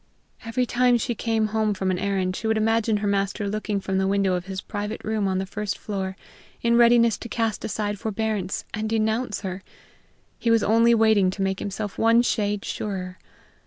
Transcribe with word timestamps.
Every 0.45 0.65
time 0.65 0.97
she 0.97 1.13
came 1.13 1.49
home 1.49 1.75
from 1.75 1.91
an 1.91 1.99
errand 1.99 2.35
she 2.35 2.47
would 2.47 2.57
imagine 2.57 2.97
her 2.97 3.07
master 3.07 3.47
looking 3.47 3.79
from 3.79 3.99
the 3.99 4.07
window 4.07 4.33
of 4.33 4.45
his 4.45 4.59
private 4.59 4.99
room 5.03 5.27
on 5.27 5.37
the 5.37 5.45
first 5.45 5.77
floor, 5.77 6.15
in 6.63 6.75
readiness 6.75 7.19
to 7.19 7.29
cast 7.29 7.63
aside 7.63 7.99
forbearance 7.99 8.65
and 8.73 8.89
denounce 8.89 9.41
her: 9.41 9.61
he 10.39 10.49
was 10.49 10.63
only 10.63 10.95
waiting 10.95 11.29
to 11.29 11.43
make 11.43 11.59
himself 11.59 11.99
one 11.99 12.23
shade 12.23 12.65
surer! 12.65 13.19